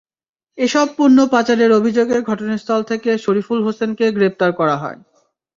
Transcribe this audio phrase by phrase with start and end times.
[0.57, 4.99] এসব পণ্য পাচারের অভিযোগে ঘটনাস্থল থেকে শরিফুল হোসেনকে গ্রেপ্তার করা হয়।